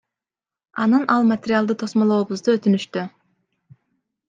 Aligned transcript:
Анан 0.85 1.05
ал 1.15 1.27
материалды 1.33 1.77
тосмолообузду 1.83 2.57
өтүнүштү. 2.59 3.07